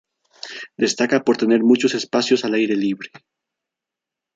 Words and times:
Destaca 0.77 1.23
por 1.23 1.37
tener 1.37 1.61
muchos 1.61 1.93
espacios 1.93 2.43
al 2.43 2.55
aire 2.55 2.75
libre. 2.75 3.11